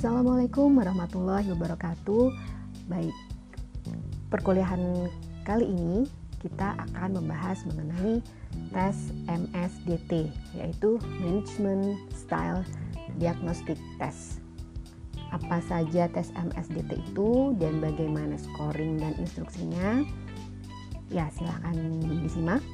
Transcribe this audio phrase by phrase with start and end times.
[0.00, 2.32] Assalamualaikum warahmatullahi wabarakatuh.
[2.88, 3.12] Baik,
[4.32, 5.12] perkuliahan
[5.44, 6.08] kali ini
[6.40, 8.24] kita akan membahas mengenai
[8.72, 8.96] tes
[9.28, 12.64] MSDT, yaitu Management Style
[13.20, 14.40] Diagnostic Test.
[15.36, 20.00] Apa saja tes MSDT itu dan bagaimana scoring dan instruksinya?
[21.12, 21.76] Ya, silahkan
[22.24, 22.64] disimak.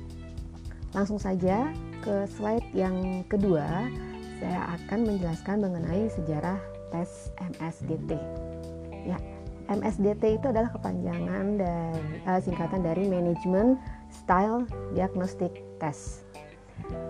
[0.94, 1.74] Langsung saja
[2.06, 3.90] ke slide yang kedua,
[4.38, 7.28] saya akan menjelaskan mengenai sejarah tes
[7.60, 8.16] MSDT.
[9.04, 9.20] Ya,
[9.68, 13.76] MSDT itu adalah kepanjangan dari uh, singkatan dari Management
[14.08, 14.64] Style
[14.96, 16.24] Diagnostic Test.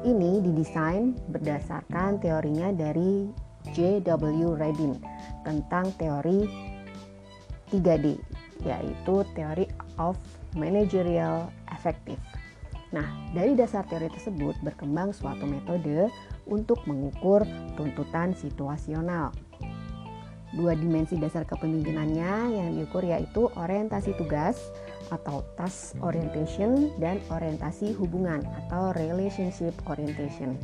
[0.02, 3.30] Ini didesain berdasarkan teorinya dari
[3.74, 4.58] J.W.
[4.58, 4.98] Redin
[5.46, 6.46] tentang teori
[7.70, 8.18] 3D,
[8.62, 9.66] yaitu Theory
[9.98, 10.18] of
[10.54, 12.18] Managerial Effective.
[12.94, 16.06] Nah, dari dasar teori tersebut berkembang suatu metode
[16.46, 17.42] untuk mengukur
[17.74, 19.34] tuntutan situasional.
[20.54, 24.60] Dua dimensi dasar kepemimpinannya yang diukur yaitu orientasi tugas
[25.10, 30.54] atau task orientation dan orientasi hubungan atau relationship orientation.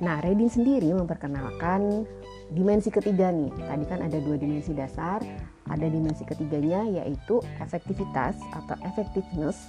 [0.00, 2.08] Nah, Redin sendiri memperkenalkan
[2.52, 3.52] dimensi ketiga nih.
[3.52, 5.20] Tadi kan ada dua dimensi dasar,
[5.68, 9.68] ada dimensi ketiganya yaitu efektivitas atau effectiveness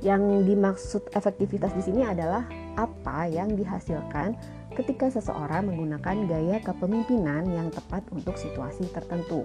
[0.00, 2.44] yang dimaksud efektivitas di sini adalah
[2.76, 4.36] apa yang dihasilkan
[4.74, 9.44] ketika seseorang menggunakan gaya kepemimpinan yang tepat untuk situasi tertentu.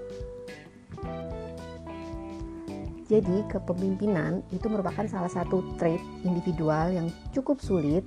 [3.06, 8.02] Jadi, kepemimpinan itu merupakan salah satu trait individual yang cukup sulit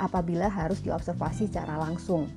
[0.00, 2.32] apabila harus diobservasi secara langsung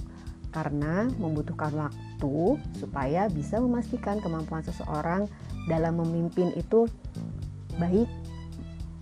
[0.52, 5.32] karena membutuhkan waktu supaya bisa memastikan kemampuan seseorang
[5.72, 6.92] dalam memimpin itu
[7.80, 8.12] baik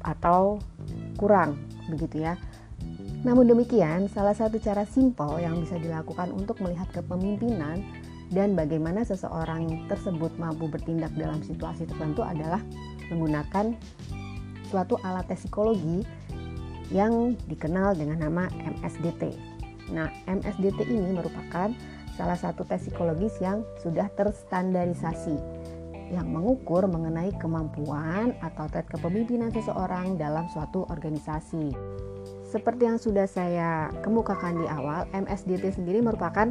[0.06, 0.62] atau
[1.18, 1.58] kurang
[1.90, 2.38] begitu ya.
[3.20, 7.84] Namun demikian, salah satu cara simpel yang bisa dilakukan untuk melihat kepemimpinan
[8.32, 12.64] dan bagaimana seseorang tersebut mampu bertindak dalam situasi tertentu adalah
[13.12, 13.76] menggunakan
[14.70, 16.06] suatu alat tes psikologi
[16.94, 19.36] yang dikenal dengan nama MSDT.
[19.92, 21.74] Nah, MSDT ini merupakan
[22.16, 25.36] salah satu tes psikologis yang sudah terstandarisasi
[26.10, 31.70] yang mengukur mengenai kemampuan atau trait kepemimpinan seseorang dalam suatu organisasi.
[32.50, 36.50] Seperti yang sudah saya kemukakan di awal, MSDT sendiri merupakan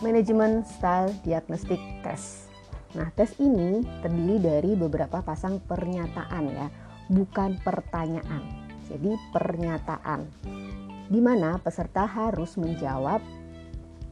[0.00, 2.48] Management Style Diagnostic Test.
[2.96, 6.66] Nah, tes ini terdiri dari beberapa pasang pernyataan ya,
[7.12, 8.42] bukan pertanyaan.
[8.88, 10.24] Jadi pernyataan
[11.10, 13.20] di mana peserta harus menjawab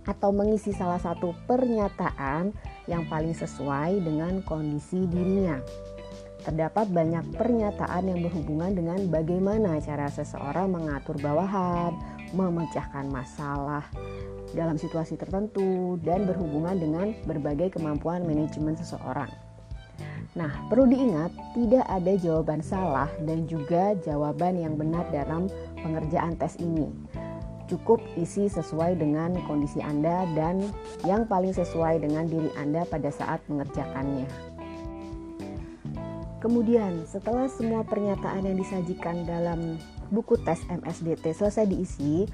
[0.05, 2.53] atau mengisi salah satu pernyataan
[2.85, 5.57] yang paling sesuai dengan kondisi dirinya.
[6.43, 11.93] Terdapat banyak pernyataan yang berhubungan dengan bagaimana cara seseorang mengatur bawahan,
[12.31, 13.83] memecahkan masalah
[14.55, 19.29] dalam situasi tertentu, dan berhubungan dengan berbagai kemampuan manajemen seseorang.
[20.39, 25.51] Nah, perlu diingat, tidak ada jawaban salah dan juga jawaban yang benar dalam
[25.83, 26.87] pengerjaan tes ini
[27.69, 30.65] cukup isi sesuai dengan kondisi Anda dan
[31.05, 34.58] yang paling sesuai dengan diri Anda pada saat mengerjakannya.
[36.39, 39.75] Kemudian, setelah semua pernyataan yang disajikan dalam
[40.15, 42.31] buku tes MSDT selesai diisi,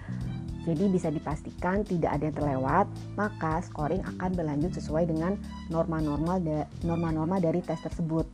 [0.65, 5.37] jadi bisa dipastikan tidak ada yang terlewat, maka scoring akan berlanjut sesuai dengan
[5.69, 8.29] norma-norma dari tes tersebut.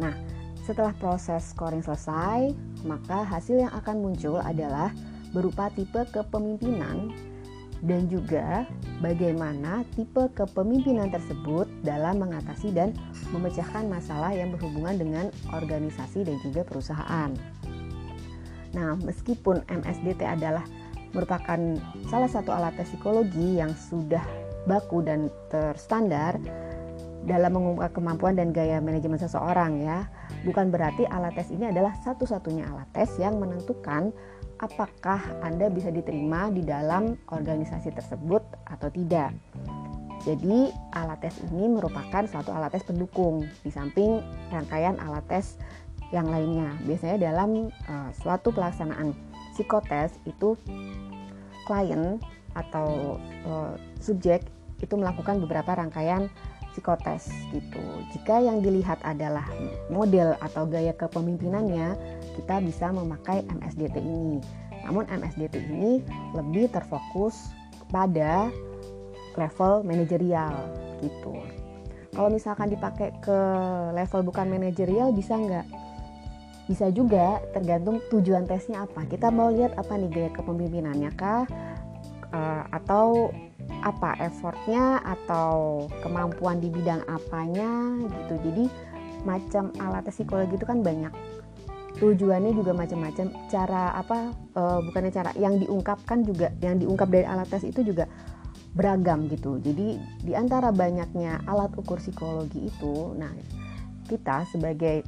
[0.00, 0.12] Nah,
[0.64, 2.52] setelah proses scoring selesai,
[2.88, 4.88] maka hasil yang akan muncul adalah
[5.36, 7.12] berupa tipe kepemimpinan
[7.82, 8.68] dan juga
[9.02, 12.94] bagaimana tipe kepemimpinan tersebut dalam mengatasi dan
[13.34, 17.34] memecahkan masalah yang berhubungan dengan organisasi dan juga perusahaan.
[18.74, 20.66] Nah, meskipun MSDT adalah
[21.14, 21.58] merupakan
[22.10, 24.22] salah satu alat tes psikologi yang sudah
[24.66, 26.36] baku dan terstandar
[27.24, 30.04] dalam mengungkap kemampuan dan gaya manajemen seseorang ya,
[30.44, 34.12] bukan berarti alat tes ini adalah satu-satunya alat tes yang menentukan
[34.64, 39.36] apakah Anda bisa diterima di dalam organisasi tersebut atau tidak.
[40.24, 45.60] Jadi, alat tes ini merupakan suatu alat tes pendukung di samping rangkaian alat tes
[46.16, 46.72] yang lainnya.
[46.88, 49.12] Biasanya dalam uh, suatu pelaksanaan
[49.52, 50.56] psikotes itu
[51.68, 52.16] klien
[52.56, 54.48] atau uh, subjek
[54.80, 56.32] itu melakukan beberapa rangkaian
[56.72, 57.84] psikotes gitu.
[58.16, 59.46] Jika yang dilihat adalah
[59.92, 61.94] model atau gaya kepemimpinannya,
[62.36, 64.38] kita bisa memakai MSDT ini.
[64.84, 66.04] Namun MSDT ini
[66.36, 67.54] lebih terfokus
[67.88, 68.52] pada
[69.34, 70.54] level manajerial
[71.00, 71.40] gitu.
[72.14, 73.38] Kalau misalkan dipakai ke
[73.90, 75.66] level bukan manajerial bisa nggak?
[76.70, 79.04] Bisa juga tergantung tujuan tesnya apa.
[79.04, 81.44] Kita mau lihat apa nih gaya kepemimpinannya kah?
[82.34, 83.30] Uh, atau
[83.84, 88.64] apa effortnya atau kemampuan di bidang apanya gitu jadi
[89.28, 91.12] macam alat psikologi itu kan banyak
[91.98, 93.26] tujuannya juga macam-macam.
[93.50, 98.10] Cara apa uh, bukannya cara yang diungkapkan juga yang diungkap dari alat tes itu juga
[98.74, 99.62] beragam gitu.
[99.62, 103.30] Jadi di antara banyaknya alat ukur psikologi itu nah
[104.10, 105.06] kita sebagai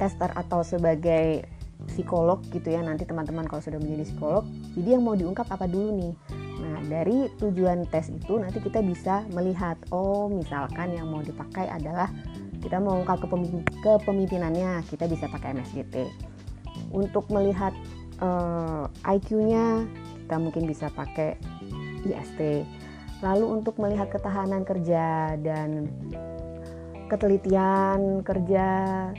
[0.00, 1.46] tester atau sebagai
[1.86, 4.46] psikolog gitu ya nanti teman-teman kalau sudah menjadi psikolog
[4.78, 6.14] jadi yang mau diungkap apa dulu nih?
[6.62, 12.08] Nah dari tujuan tes itu nanti kita bisa melihat oh misalkan yang mau dipakai adalah
[12.62, 13.20] kita mau ungkap
[13.82, 16.06] kepemimpinannya kita bisa pakai MSGT
[16.94, 17.74] untuk melihat
[18.22, 19.84] uh, eh, IQ-nya
[20.24, 21.36] kita mungkin bisa pakai
[22.06, 22.64] IST
[23.22, 25.90] lalu untuk melihat ketahanan kerja dan
[27.12, 28.68] ketelitian kerja,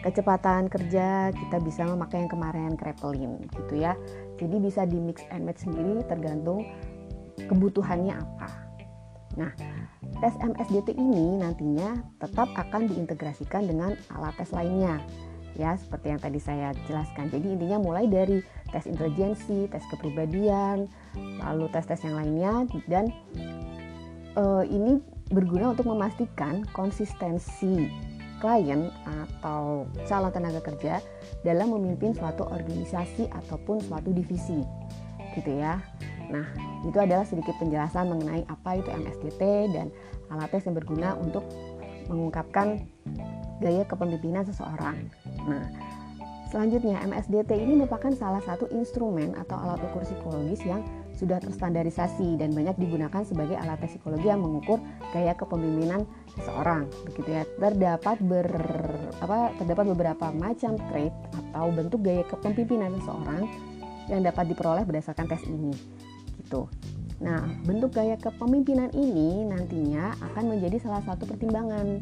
[0.01, 3.94] kecepatan kerja, kita bisa memakai yang kemarin Krepelin gitu ya.
[4.42, 6.66] Jadi bisa di mix and match sendiri tergantung
[7.38, 8.50] kebutuhannya apa.
[9.38, 9.54] Nah,
[10.24, 15.04] tes MSDT ini nantinya tetap akan diintegrasikan dengan alat tes lainnya
[15.60, 17.28] ya seperti yang tadi saya jelaskan.
[17.28, 18.40] Jadi intinya mulai dari
[18.72, 20.90] tes intelijensi, tes kepribadian,
[21.44, 23.12] lalu tes-tes yang lainnya dan
[24.40, 24.98] uh, ini
[25.30, 27.90] berguna untuk memastikan konsistensi
[28.42, 31.00] klien atau calon tenaga kerja
[31.48, 34.60] dalam memimpin suatu organisasi ataupun suatu divisi
[35.38, 35.80] gitu ya.
[36.28, 36.46] Nah,
[36.84, 39.42] itu adalah sedikit penjelasan mengenai apa itu MSDT
[39.72, 39.88] dan
[40.33, 41.45] alat tes yang berguna untuk
[42.09, 42.83] mengungkapkan
[43.63, 45.07] gaya kepemimpinan seseorang.
[45.47, 45.65] Nah,
[46.51, 50.83] selanjutnya MSDT ini merupakan salah satu instrumen atau alat ukur psikologis yang
[51.13, 54.81] sudah terstandarisasi dan banyak digunakan sebagai alat tes psikologi yang mengukur
[55.13, 56.03] gaya kepemimpinan
[56.35, 56.89] seseorang.
[57.07, 57.44] Begitu ya.
[57.62, 58.50] Terdapat ber
[59.21, 63.45] apa terdapat beberapa macam trait atau bentuk gaya kepemimpinan seseorang
[64.12, 65.71] yang dapat diperoleh berdasarkan tes ini.
[66.44, 66.68] Gitu.
[67.21, 72.01] Nah, bentuk gaya kepemimpinan ini nantinya akan menjadi salah satu pertimbangan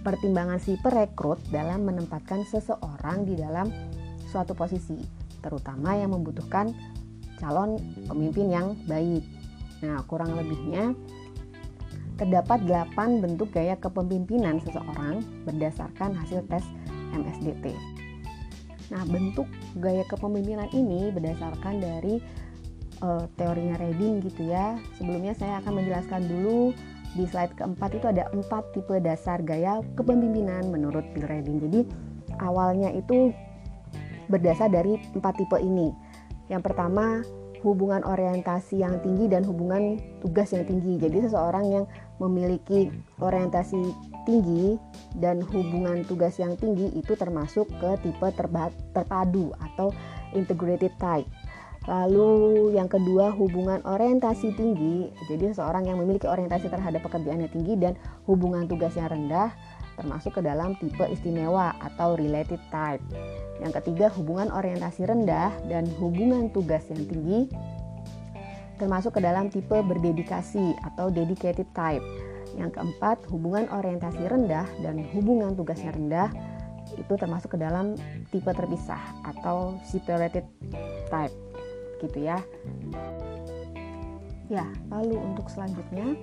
[0.00, 3.68] pertimbangan si perekrut dalam menempatkan seseorang di dalam
[4.28, 4.96] suatu posisi,
[5.44, 6.72] terutama yang membutuhkan
[7.40, 9.24] calon pemimpin yang baik.
[9.80, 10.92] Nah, kurang lebihnya
[12.20, 16.64] terdapat 8 bentuk gaya kepemimpinan seseorang berdasarkan hasil tes
[17.16, 17.72] MSDT.
[18.92, 19.48] Nah, bentuk
[19.80, 22.20] gaya kepemimpinan ini berdasarkan dari
[23.02, 24.78] uh, teorinya Reading gitu ya.
[24.96, 26.72] Sebelumnya saya akan menjelaskan dulu
[27.18, 31.58] di slide keempat itu ada empat tipe dasar gaya kepemimpinan menurut Bill Reading.
[31.68, 31.80] Jadi
[32.38, 33.34] awalnya itu
[34.30, 35.90] berdasar dari empat tipe ini.
[36.46, 37.22] Yang pertama
[37.60, 40.96] hubungan orientasi yang tinggi dan hubungan tugas yang tinggi.
[40.96, 41.84] Jadi seseorang yang
[42.16, 42.88] memiliki
[43.20, 43.80] orientasi
[44.24, 44.76] tinggi
[45.16, 48.28] dan hubungan tugas yang tinggi itu termasuk ke tipe
[48.92, 49.92] terpadu atau
[50.32, 51.28] integrated type.
[51.90, 55.10] Lalu yang kedua hubungan orientasi tinggi.
[55.26, 57.98] Jadi seseorang yang memiliki orientasi terhadap pekerjaannya tinggi dan
[58.30, 59.50] hubungan tugas yang rendah
[59.98, 63.02] termasuk ke dalam tipe istimewa atau related type.
[63.58, 67.50] Yang ketiga hubungan orientasi rendah dan hubungan tugas yang tinggi
[68.78, 72.06] termasuk ke dalam tipe berdedikasi atau dedicated type.
[72.54, 76.30] Yang keempat hubungan orientasi rendah dan hubungan tugas yang rendah
[76.94, 77.98] itu termasuk ke dalam
[78.30, 80.46] tipe terpisah atau separated
[81.10, 81.49] type
[82.02, 82.38] gitu ya.
[84.50, 86.18] Ya, lalu untuk selanjutnya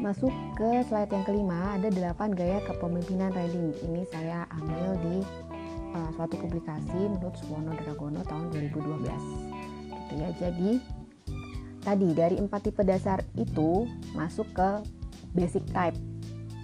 [0.00, 3.76] masuk ke slide yang kelima ada 8 gaya kepemimpinan riding.
[3.84, 5.16] Ini saya ambil di
[5.94, 9.06] uh, suatu publikasi menurut Suwono Dragono tahun 2012.
[9.92, 10.28] Gitu ya.
[10.40, 10.70] Jadi
[11.84, 13.84] tadi dari empat tipe dasar itu
[14.16, 14.70] masuk ke
[15.36, 15.98] basic type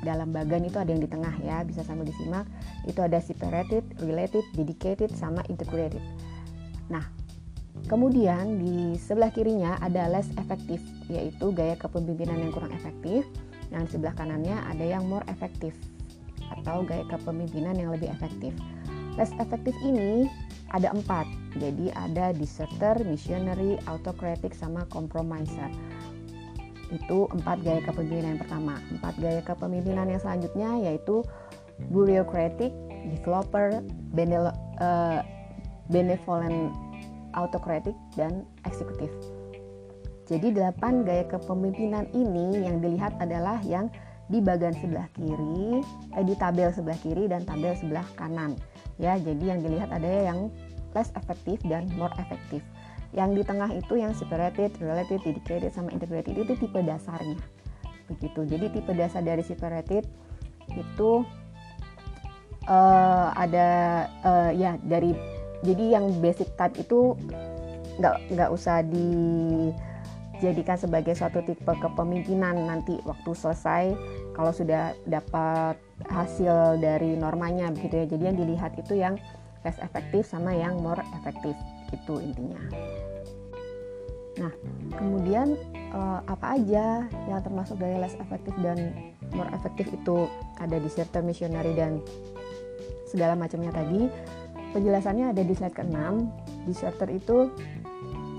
[0.01, 2.49] dalam bagan itu ada yang di tengah ya bisa sambil disimak
[2.89, 6.01] itu ada separated, related, dedicated sama integrated.
[6.89, 7.05] Nah
[7.87, 13.25] Kemudian di sebelah kirinya ada less efektif, yaitu gaya kepemimpinan yang kurang efektif.
[13.71, 15.73] Dan di sebelah kanannya ada yang more efektif
[16.51, 18.51] atau gaya kepemimpinan yang lebih efektif.
[19.15, 20.27] Less efektif ini
[20.71, 21.27] ada empat,
[21.59, 25.71] jadi ada deserter, missionary, autocratic, sama compromiser.
[26.91, 28.75] Itu empat gaya kepemimpinan yang pertama.
[28.91, 31.23] Empat gaya kepemimpinan yang selanjutnya yaitu
[31.91, 32.75] bureaucratic,
[33.11, 33.83] developer,
[34.83, 35.21] uh,
[35.91, 36.71] benevolent
[37.35, 39.11] autokratik, dan eksekutif.
[40.31, 43.91] Jadi delapan gaya kepemimpinan ini yang dilihat adalah yang
[44.31, 45.83] di bagian sebelah kiri,
[46.15, 48.55] eh, di tabel sebelah kiri dan tabel sebelah kanan.
[49.03, 50.55] Ya, jadi yang dilihat ada yang
[50.95, 52.63] less efektif dan more efektif.
[53.11, 57.43] Yang di tengah itu yang separated, related, dedicated, sama integrated itu tipe dasarnya.
[58.07, 58.47] Begitu.
[58.47, 60.07] Jadi tipe dasar dari separated
[60.79, 61.27] itu
[62.71, 63.69] uh, ada
[64.23, 65.11] uh, ya dari
[65.61, 67.14] jadi yang basic type itu
[68.00, 69.09] nggak nggak usah di
[70.40, 73.93] dijadikan sebagai suatu tipe kepemimpinan nanti waktu selesai
[74.33, 75.76] kalau sudah dapat
[76.09, 78.07] hasil dari normanya begitu ya.
[78.09, 79.21] Jadi yang dilihat itu yang
[79.61, 81.52] less efektif sama yang more efektif
[81.93, 82.57] itu intinya.
[84.40, 84.52] Nah,
[84.97, 85.61] kemudian
[85.93, 90.25] uh, apa aja yang termasuk dari less efektif dan more efektif itu
[90.57, 92.00] ada di serta missionary dan
[93.05, 94.09] segala macamnya tadi.
[94.71, 95.99] Penjelasannya ada di slide ke-6.
[96.71, 97.50] Diserter itu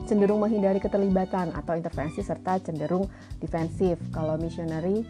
[0.07, 3.07] cenderung menghindari keterlibatan atau intervensi serta cenderung
[3.39, 3.99] defensif.
[4.11, 5.03] Kalau missionary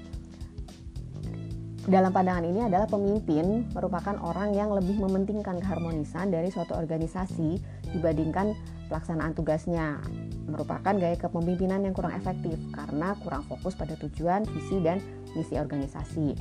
[1.90, 7.58] dalam pandangan ini adalah pemimpin merupakan orang yang lebih mementingkan keharmonisan dari suatu organisasi
[7.98, 8.54] dibandingkan
[8.86, 9.98] pelaksanaan tugasnya
[10.46, 15.02] merupakan gaya kepemimpinan yang kurang efektif karena kurang fokus pada tujuan, visi, dan
[15.34, 16.38] misi organisasi.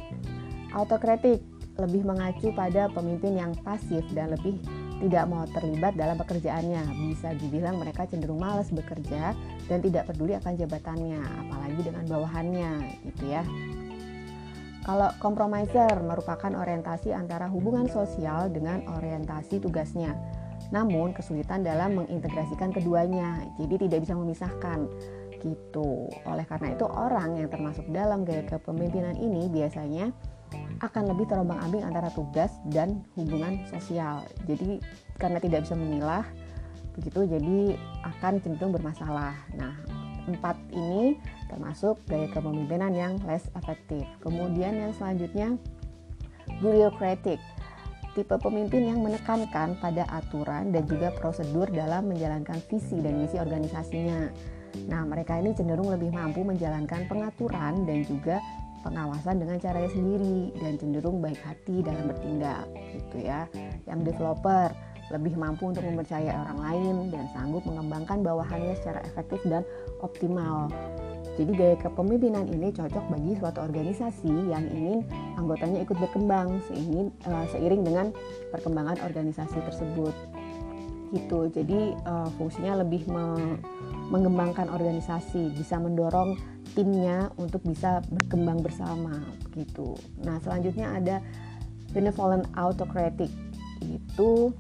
[0.77, 1.41] Autokritik
[1.81, 4.61] lebih mengacu pada pemimpin yang pasif dan lebih
[5.01, 6.85] tidak mau terlibat dalam pekerjaannya.
[7.09, 9.33] Bisa dibilang mereka cenderung malas bekerja
[9.67, 12.71] dan tidak peduli akan jabatannya, apalagi dengan bawahannya,
[13.09, 13.43] gitu ya.
[14.81, 20.17] Kalau compromiser merupakan orientasi antara hubungan sosial dengan orientasi tugasnya.
[20.71, 24.87] Namun kesulitan dalam mengintegrasikan keduanya, jadi tidak bisa memisahkan
[25.41, 26.09] gitu.
[26.29, 30.13] Oleh karena itu orang yang termasuk dalam gaya kepemimpinan ini biasanya
[30.81, 34.25] akan lebih terombang-ambing antara tugas dan hubungan sosial.
[34.49, 34.81] Jadi
[35.21, 36.25] karena tidak bisa memilah
[36.97, 39.37] begitu jadi akan cenderung bermasalah.
[39.57, 39.77] Nah,
[40.27, 41.21] empat ini
[41.53, 44.05] termasuk gaya kepemimpinan yang less efektif.
[44.25, 45.57] Kemudian yang selanjutnya
[46.65, 47.39] bureaucratic
[48.11, 54.33] tipe pemimpin yang menekankan pada aturan dan juga prosedur dalam menjalankan visi dan misi organisasinya.
[54.91, 58.43] Nah, mereka ini cenderung lebih mampu menjalankan pengaturan dan juga
[58.81, 62.65] pengawasan dengan caranya sendiri dan cenderung baik hati dalam bertindak
[62.97, 63.45] gitu ya.
[63.85, 64.73] Yang developer
[65.11, 69.67] lebih mampu untuk mempercayai orang lain dan sanggup mengembangkan bawahannya secara efektif dan
[70.01, 70.71] optimal.
[71.35, 75.03] Jadi gaya kepemimpinan ini cocok bagi suatu organisasi yang ingin
[75.41, 78.07] anggotanya ikut berkembang seingin, uh, seiring dengan
[78.55, 80.15] perkembangan organisasi tersebut.
[81.11, 81.41] Gitu.
[81.51, 83.57] Jadi uh, fungsinya lebih me
[84.11, 86.35] mengembangkan organisasi, bisa mendorong
[86.81, 89.21] timnya untuk bisa berkembang bersama
[89.53, 90.01] gitu.
[90.25, 91.21] Nah, selanjutnya ada
[91.93, 93.29] benevolent autocratic.
[93.85, 94.57] Itu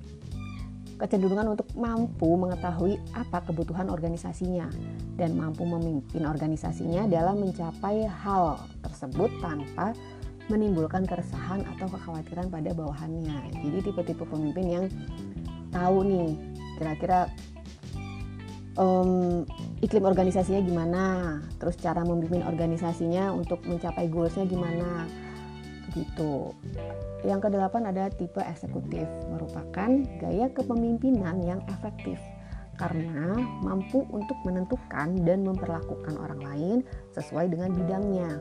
[1.00, 4.69] kecenderungan untuk mampu mengetahui apa kebutuhan organisasinya
[5.17, 9.97] dan mampu memimpin organisasinya dalam mencapai hal tersebut tanpa
[10.53, 13.65] menimbulkan keresahan atau kekhawatiran pada bawahannya.
[13.65, 14.87] Jadi tipe-tipe pemimpin yang
[15.73, 16.37] tahu nih
[16.77, 17.33] kira-kira
[18.77, 19.49] um,
[19.81, 21.05] iklim organisasinya gimana,
[21.57, 25.09] terus cara memimpin organisasinya untuk mencapai goalsnya gimana,
[25.97, 26.53] gitu.
[27.25, 32.21] Yang kedelapan ada tipe eksekutif, merupakan gaya kepemimpinan yang efektif
[32.81, 36.79] karena mampu untuk menentukan dan memperlakukan orang lain
[37.13, 38.41] sesuai dengan bidangnya.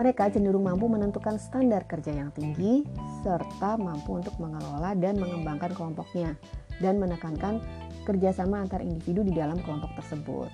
[0.00, 2.88] Mereka cenderung mampu menentukan standar kerja yang tinggi
[3.20, 6.40] serta mampu untuk mengelola dan mengembangkan kelompoknya
[6.80, 7.60] dan menekankan
[8.10, 10.50] kerjasama antar individu di dalam kelompok tersebut.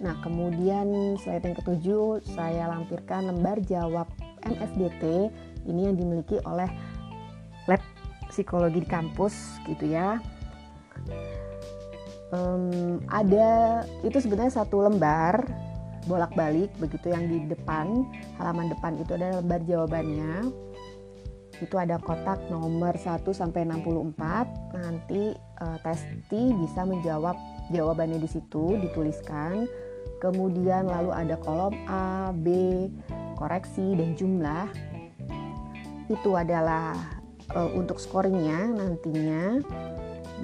[0.00, 4.08] Nah, kemudian slide yang ketujuh saya lampirkan lembar jawab
[4.48, 5.28] MSDT
[5.68, 6.66] ini yang dimiliki oleh
[7.68, 7.84] lab
[8.32, 10.16] psikologi di kampus gitu ya.
[12.32, 15.44] Um, ada itu sebenarnya satu lembar
[16.08, 18.08] bolak-balik begitu yang di depan
[18.40, 20.48] halaman depan itu ada lembar jawabannya
[21.60, 27.36] itu ada kotak nomor 1 sampai 64 nanti uh, testi bisa menjawab
[27.68, 29.68] jawabannya di situ dituliskan.
[30.20, 32.48] Kemudian lalu ada kolom A, B,
[33.36, 34.68] koreksi dan jumlah.
[36.08, 36.96] Itu adalah
[37.52, 39.60] uh, untuk scoringnya nantinya.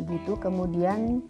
[0.00, 0.37] Begitu.
[0.37, 1.25] Kemudian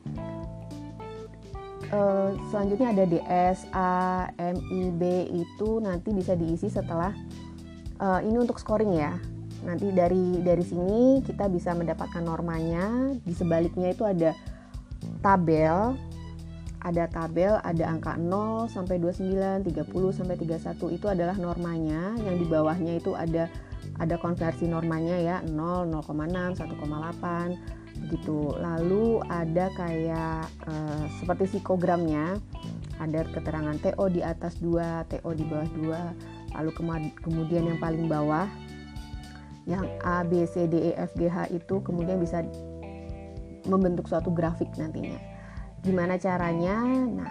[1.90, 5.02] uh, selanjutnya ada DS A M I B.
[5.30, 7.14] Itu nanti bisa diisi setelah
[8.02, 9.14] uh, ini untuk scoring ya
[9.66, 14.30] nanti dari dari sini kita bisa mendapatkan normanya di sebaliknya itu ada
[15.20, 15.98] tabel
[16.86, 22.14] ada tabel, ada angka 0 sampai 29, 30 sampai 31 itu adalah normanya.
[22.22, 23.50] Yang di bawahnya itu ada
[23.98, 28.54] ada konversi normanya ya, 0, 0,6, 1,8 begitu.
[28.62, 32.38] Lalu ada kayak uh, seperti psikogramnya.
[33.02, 36.54] Ada keterangan TO di atas 2, TO di bawah 2.
[36.56, 36.70] Lalu
[37.20, 38.46] kemudian yang paling bawah
[39.66, 42.46] yang A, B, C, D, E, F, G, H itu kemudian bisa
[43.66, 45.18] membentuk suatu grafik nantinya
[45.86, 46.82] Gimana caranya?
[47.06, 47.30] Nah,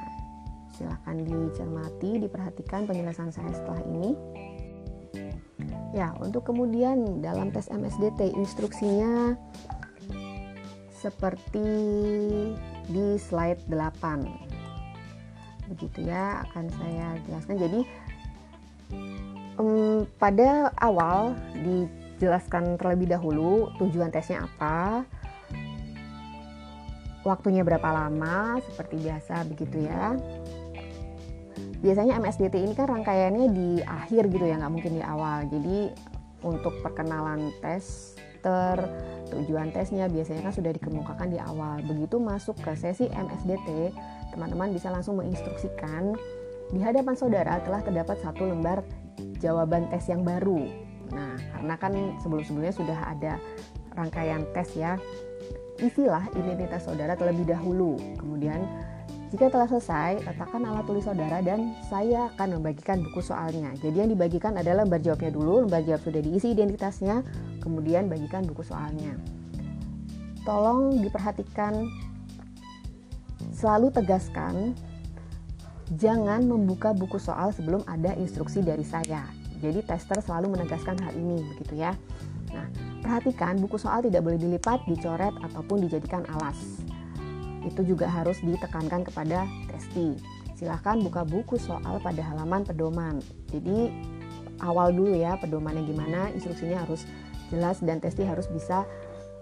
[0.72, 4.16] silahkan dicermati, diperhatikan penjelasan saya setelah ini.
[5.92, 9.36] Ya, untuk kemudian dalam tes MSDT instruksinya
[10.96, 11.68] seperti
[12.88, 14.48] di slide 8.
[15.66, 17.82] begitu ya akan saya jelaskan jadi
[19.58, 21.34] um, pada awal
[22.16, 25.04] dijelaskan terlebih dahulu tujuan tesnya apa.
[27.26, 30.14] Waktunya berapa lama seperti biasa begitu ya.
[31.82, 35.44] Biasanya MSDT ini kan rangkaiannya di akhir gitu ya nggak mungkin di awal.
[35.50, 35.90] Jadi
[36.46, 38.78] untuk perkenalan tester
[39.34, 41.82] tujuan tesnya biasanya kan sudah dikemukakan di awal.
[41.82, 43.92] Begitu masuk ke sesi MSDT
[44.32, 46.14] teman-teman bisa langsung menginstruksikan
[46.74, 48.86] di hadapan saudara telah terdapat satu lembar
[49.42, 51.94] jawaban tes yang baru nah karena kan
[52.24, 53.38] sebelum-sebelumnya sudah ada
[53.96, 54.98] rangkaian tes ya
[55.80, 58.00] isilah identitas saudara terlebih dahulu.
[58.16, 58.64] Kemudian
[59.34, 63.74] jika telah selesai, letakkan alat tulis saudara dan saya akan membagikan buku soalnya.
[63.84, 67.20] Jadi yang dibagikan adalah lembar jawabnya dulu, lembar jawab sudah diisi identitasnya,
[67.60, 69.18] kemudian bagikan buku soalnya.
[70.48, 71.90] Tolong diperhatikan,
[73.52, 74.78] selalu tegaskan,
[76.00, 79.26] jangan membuka buku soal sebelum ada instruksi dari saya.
[79.64, 81.96] Jadi tester selalu menegaskan hal ini, begitu ya.
[82.52, 82.68] Nah,
[83.04, 86.84] perhatikan buku soal tidak boleh dilipat, dicoret, ataupun dijadikan alas.
[87.66, 90.16] Itu juga harus ditekankan kepada testi.
[90.56, 93.20] Silahkan buka buku soal pada halaman pedoman.
[93.52, 93.92] Jadi
[94.64, 97.04] awal dulu ya pedomannya gimana, instruksinya harus
[97.52, 98.88] jelas dan testi harus bisa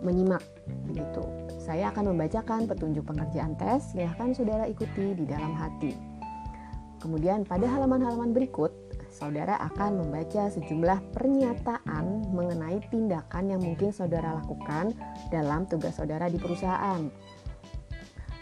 [0.04, 0.42] menyimak
[0.90, 1.24] begitu.
[1.64, 5.96] Saya akan membacakan petunjuk pengerjaan tes, silahkan saudara ikuti di dalam hati.
[7.00, 8.72] Kemudian pada halaman-halaman berikut
[9.14, 14.90] saudara akan membaca sejumlah pernyataan mengenai tindakan yang mungkin saudara lakukan
[15.30, 17.14] dalam tugas saudara di perusahaan.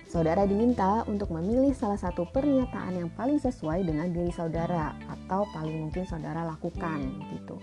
[0.07, 5.87] Saudara diminta untuk memilih salah satu pernyataan yang paling sesuai dengan diri saudara atau paling
[5.87, 6.99] mungkin saudara lakukan
[7.35, 7.55] gitu.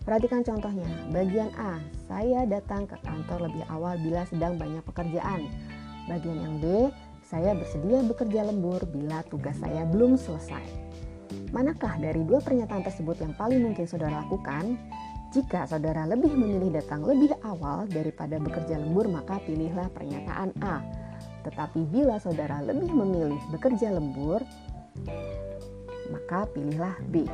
[0.00, 1.76] Perhatikan contohnya, bagian A,
[2.08, 5.44] saya datang ke kantor lebih awal bila sedang banyak pekerjaan.
[6.08, 6.88] Bagian yang B,
[7.20, 10.89] saya bersedia bekerja lembur bila tugas saya belum selesai.
[11.54, 14.74] Manakah dari dua pernyataan tersebut yang paling mungkin saudara lakukan?
[15.30, 20.82] Jika saudara lebih memilih datang lebih awal daripada bekerja lembur, maka pilihlah pernyataan A.
[21.46, 24.42] Tetapi bila saudara lebih memilih bekerja lembur,
[26.10, 27.30] maka pilihlah B.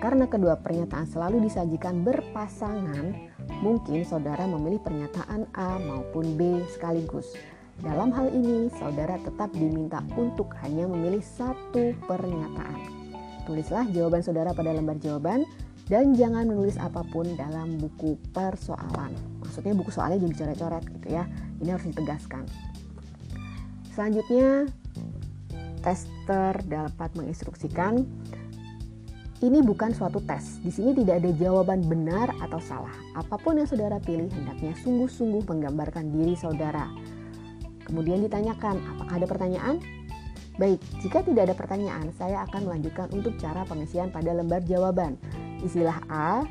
[0.00, 3.12] Karena kedua pernyataan selalu disajikan berpasangan,
[3.60, 7.36] mungkin saudara memilih pernyataan A maupun B sekaligus.
[7.76, 13.01] Dalam hal ini, saudara tetap diminta untuk hanya memilih satu pernyataan.
[13.42, 15.42] Tulislah jawaban saudara pada lembar jawaban
[15.90, 19.12] dan jangan menulis apa pun dalam buku persoalan.
[19.42, 21.26] Maksudnya buku soalnya jadi coret-coret gitu ya.
[21.58, 22.46] Ini harus ditegaskan.
[23.92, 24.70] Selanjutnya,
[25.82, 28.06] tester dapat menginstruksikan
[29.42, 30.62] ini bukan suatu tes.
[30.62, 32.94] Di sini tidak ada jawaban benar atau salah.
[33.18, 36.86] Apa pun yang saudara pilih hendaknya sungguh-sungguh menggambarkan diri saudara.
[37.82, 39.82] Kemudian ditanyakan, apakah ada pertanyaan?
[40.60, 45.16] Baik, jika tidak ada pertanyaan, saya akan melanjutkan untuk cara pengisian pada lembar jawaban.
[45.64, 46.44] Isilah A,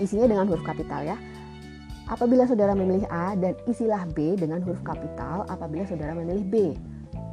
[0.00, 1.16] isinya dengan huruf kapital ya.
[2.08, 6.54] Apabila saudara memilih A dan isilah B dengan huruf kapital apabila saudara memilih B.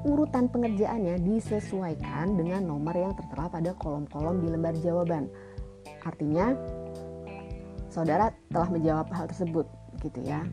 [0.07, 5.27] Urutan pengerjaannya disesuaikan dengan nomor yang tertera pada kolom-kolom di lembar jawaban.
[6.07, 6.55] Artinya,
[7.91, 9.67] saudara telah menjawab hal tersebut,
[9.99, 10.47] gitu ya.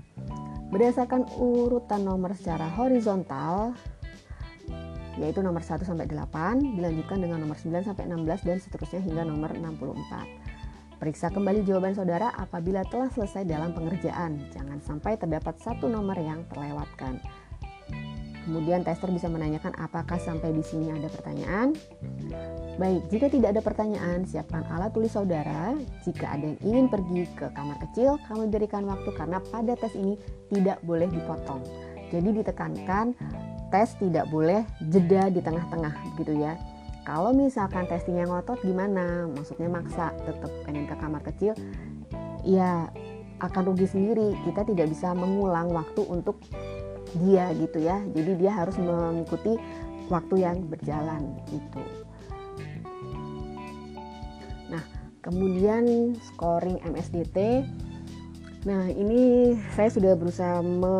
[0.74, 3.78] Berdasarkan urutan nomor secara horizontal,
[5.16, 9.52] yaitu nomor 1 sampai 8, dilanjutkan dengan nomor 9 sampai 16 dan seterusnya hingga nomor
[9.56, 10.96] 64.
[10.96, 14.40] Periksa kembali jawaban saudara apabila telah selesai dalam pengerjaan.
[14.48, 17.20] Jangan sampai terdapat satu nomor yang terlewatkan.
[18.46, 21.74] Kemudian tester bisa menanyakan apakah sampai di sini ada pertanyaan.
[22.78, 25.74] Baik, jika tidak ada pertanyaan, siapkan alat tulis saudara.
[26.06, 30.14] Jika ada yang ingin pergi ke kamar kecil, kami berikan waktu karena pada tes ini
[30.48, 31.60] tidak boleh dipotong.
[32.14, 33.18] Jadi ditekankan
[33.70, 36.54] tes tidak boleh jeda di tengah-tengah gitu ya.
[37.06, 39.30] Kalau misalkan testingnya ngotot gimana?
[39.30, 41.54] Maksudnya maksa tetap pengen ke kamar kecil
[42.42, 42.90] ya
[43.38, 44.34] akan rugi sendiri.
[44.42, 46.42] Kita tidak bisa mengulang waktu untuk
[47.22, 48.02] dia gitu ya.
[48.10, 49.54] Jadi dia harus mengikuti
[50.08, 51.82] waktu yang berjalan itu
[54.66, 54.82] nah
[55.22, 57.66] kemudian scoring MSDT
[58.66, 60.94] nah ini saya sudah berusaha me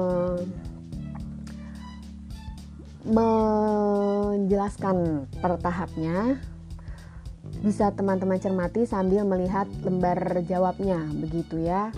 [3.06, 4.96] menjelaskan
[5.38, 6.42] per tahapnya.
[7.62, 11.94] Bisa teman-teman cermati sambil melihat lembar jawabnya begitu ya.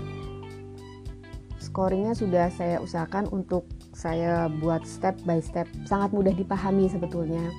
[1.59, 3.65] Scoringnya sudah saya usahakan untuk
[3.97, 5.67] saya buat step by step.
[5.89, 7.51] Sangat mudah dipahami sebetulnya.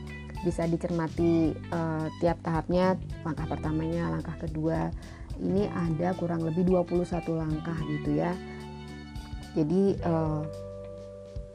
[0.45, 2.95] Bisa dicermati uh, tiap tahapnya
[3.27, 4.93] langkah pertamanya langkah kedua.
[5.39, 7.03] Ini ada kurang lebih 21
[7.35, 8.31] langkah gitu ya.
[9.57, 10.45] Jadi uh,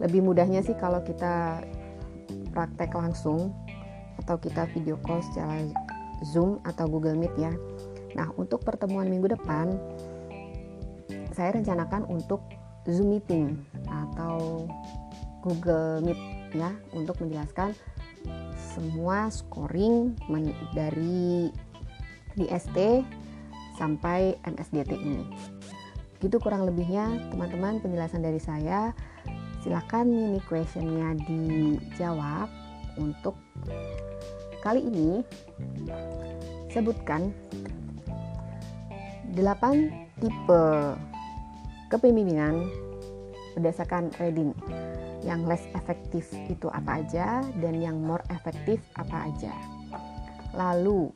[0.02, 1.62] lebih mudahnya sih kalau kita
[2.52, 3.54] praktek langsung
[4.22, 5.66] atau kita video call secara
[6.22, 7.52] Zoom atau Google Meet ya.
[8.14, 9.74] Nah, untuk pertemuan minggu depan
[11.34, 12.46] saya rencanakan untuk
[12.86, 13.58] Zoom meeting
[13.90, 14.68] atau
[15.42, 16.20] Google Meet
[16.54, 17.74] ya untuk menjelaskan
[18.74, 20.14] semua scoring
[20.74, 21.50] dari
[22.38, 23.02] DST
[23.78, 25.26] sampai MSDT ini.
[26.22, 28.94] Gitu kurang lebihnya teman-teman penjelasan dari saya.
[29.64, 32.52] Silakan mini questionnya dijawab.
[33.00, 33.34] Untuk
[34.60, 35.24] kali ini
[36.68, 37.32] sebutkan
[39.32, 39.40] 8
[40.20, 40.62] tipe
[41.88, 42.68] kepemimpinan
[43.56, 44.52] berdasarkan Reading
[45.24, 49.54] yang less efektif itu apa aja dan yang more efektif apa aja.
[50.52, 51.08] Lalu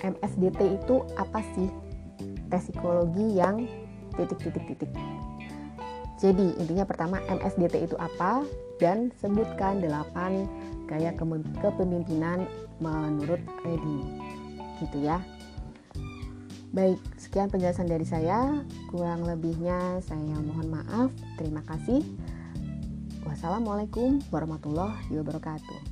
[0.00, 1.68] MSDT itu apa sih?
[2.46, 3.66] Tes psikologi yang
[4.14, 4.90] titik-titik-titik
[6.20, 8.44] jadi intinya pertama MSDT itu apa
[8.76, 11.10] dan sebutkan 8 gaya
[11.64, 12.44] kepemimpinan
[12.78, 14.20] menurut Reading
[14.80, 15.20] gitu ya
[16.70, 18.62] Baik, sekian penjelasan dari saya.
[18.94, 21.10] Kurang lebihnya saya mohon maaf.
[21.34, 21.98] Terima kasih.
[23.26, 25.89] Wassalamualaikum warahmatullahi wabarakatuh.